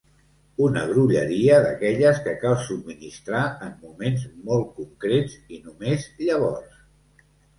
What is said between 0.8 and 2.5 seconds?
grolleria d'aquelles que